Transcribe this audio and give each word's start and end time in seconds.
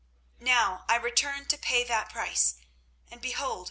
"Now 0.39 0.83
I 0.89 0.95
return 0.95 1.45
to 1.45 1.59
pay 1.59 1.83
that 1.83 2.09
price, 2.09 2.55
and 3.11 3.21
behold! 3.21 3.59